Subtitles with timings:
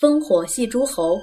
[0.00, 1.20] 烽火戏诸侯。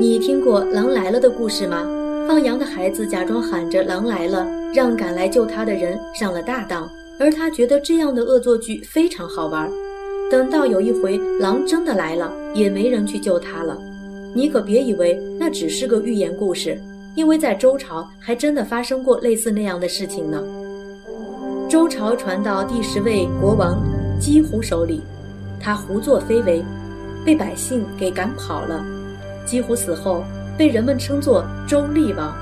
[0.00, 1.86] 你听过狼来了的故事吗？
[2.26, 9.70] 放羊的孩子假装喊着狼来了，让赶来救他的人上了大当，而他觉得这样的恶作剧非常好玩。
[10.30, 13.76] 等到有一回狼真的来了，也没人去救他了。
[14.34, 16.80] 你可别以为那只是个寓言故事，
[17.14, 20.42] 因为在周朝还真的发生过类似那样的事情呢。
[21.68, 23.78] 周朝传到第十位国王
[24.18, 25.02] 姬胡手里，
[25.60, 26.64] 他胡作非为，
[27.28, 28.82] 被百姓给赶跑了。
[29.44, 30.24] 姬胡死后，
[30.56, 32.34] 被人们称作周厉王。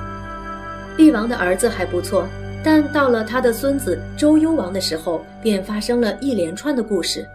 [0.97, 2.25] 厉王的儿子还不错，
[2.63, 7.27] 但到了他的孙子周幽王的时候，便发生了一连串的故事。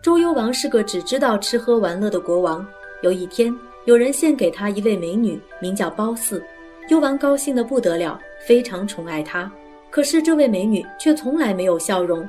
[0.00, 2.66] 周幽王是个只知道吃喝玩乐的国王。
[3.02, 6.40] 有一天，有人献给他一位美女，名叫褒姒。
[6.88, 9.52] 幽王高兴得不得了，非常宠爱她。
[9.90, 12.26] 可是这位美女却从来没有笑容。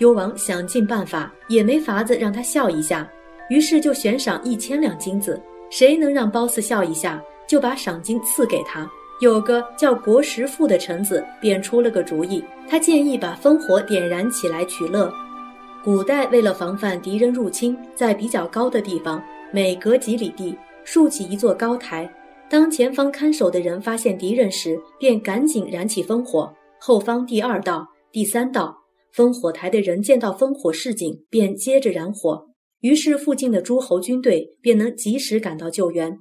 [0.00, 3.08] 幽王想尽办法，也没法子让她笑一下，
[3.48, 5.40] 于是就悬赏一千两金子。
[5.70, 8.90] 谁能让褒姒笑一下，就把赏金赐给他。
[9.20, 15.12] 有个叫国石父的臣子便出了个主意，他建议把烽火点燃起来取乐。
[15.84, 22.10] 古代为了防范敌人入侵，在比较高的地方，每隔几里地竖起一座高台。
[22.48, 28.74] 当前方看守的人发现敌人时，便赶紧燃起烽火；后方第二道、第三道
[29.14, 32.47] 烽火台的人见到烽火示警，便接着燃火。
[32.80, 36.18] 于是，附近的诸侯军队便能及时赶到救援。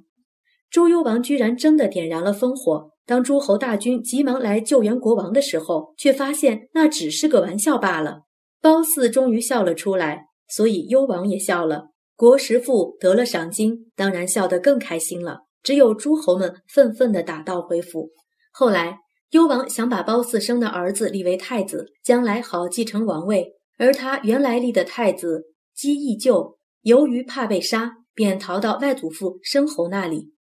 [0.72, 2.91] 周幽王居然真的点燃了烽火。
[3.05, 8.23] 当诸侯大军急忙来救援国王的时候，却发现那只是个玩笑罢了。
[8.61, 11.91] 褒姒终于笑了出来，所以幽王也笑了。
[12.17, 15.41] 国石父得了赏金，当然笑得更开心了。
[15.63, 18.09] 只有诸侯们愤愤地打道回府。
[18.52, 18.97] 后来，
[19.31, 25.44] 幽王想把褒姒生的儿子立为太子，将来好继承王位，而他原来立的太子。
[25.78, 30.34] 姬义就由于怕被杀，便逃到外祖父申侯那里。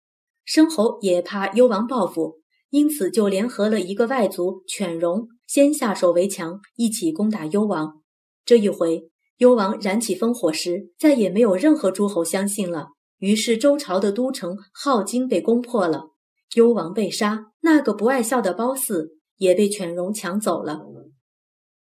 [0.46, 8.02] 申侯也怕幽王报复，因此就联合了一个外族犬戎，先下手为强，一起攻打幽王。
[8.46, 12.88] 这一回，幽王燃起烽火时，再也没有任何诸侯相信了。
[13.18, 16.12] 于是周朝的都城镐京被攻破了，
[16.54, 18.94] 幽王被杀，那个不爱笑的褒姒
[19.36, 20.80] 也被犬戎抢走了。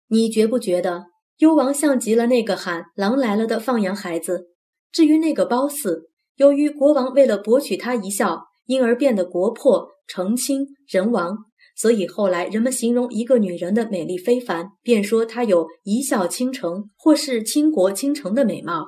[0.07, 1.12] 你觉不觉得？
[1.39, 4.49] 幽王像极了那个喊“狼来了”的放羊孩子。
[4.93, 11.37] 至于那个褒姒，由于国王为了博取她一笑，因而变得国破城倾人亡，
[11.77, 18.87] 所以后来人们形容一个女人的美丽非凡，便说她有一笑倾城或是倾国倾城的美貌。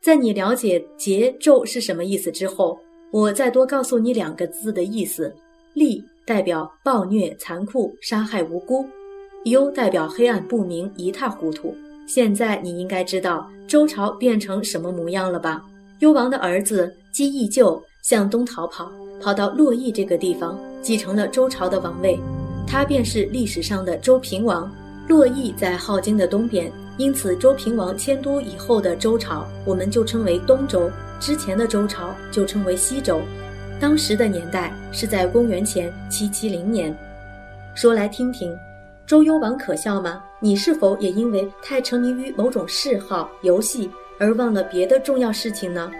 [0.00, 2.78] 在你了解“桀纣”是什么意思之后，
[3.10, 5.34] 我再多告诉你两个字的意思
[5.74, 8.86] ：“戾”代表暴虐残酷，杀害无辜。
[9.44, 11.74] 幽代表黑暗不明一塌糊涂。
[12.06, 15.62] 现在你应该知道周朝变成什么模样了吧？
[16.00, 18.90] 幽王的儿子姬义就向东逃跑，
[19.20, 22.18] 跑到洛邑这个地方，继承了周朝的王位。
[22.66, 24.70] 他便是历史上的周平王。
[25.06, 30.90] 洛邑在镐京的东边，因此周平王迁都以后的周朝，我们就称为东周；
[31.20, 33.20] 之前的周朝就称为西周。
[33.78, 36.96] 当时的年代是在公元前七七零年。
[37.74, 38.54] 说来听听。
[39.06, 40.22] 周幽王可笑吗？
[40.40, 45.90] 你是否也因为太沉迷于某种嗜好游戏而忘了别的重要事情呢？